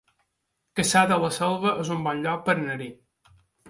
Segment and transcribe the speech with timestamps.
[0.79, 2.93] Cassà de la Selva es un bon lloc per anar-hi